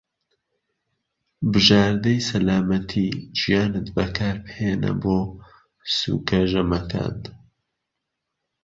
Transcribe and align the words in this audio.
بژادەری 1.51 2.25
سەلامەتی 2.29 3.07
گیانت 3.37 3.87
بەکاربهێنە 3.95 4.91
بۆ 5.01 5.19
سوکە 5.95 6.41
ژەمەکان. 6.51 7.17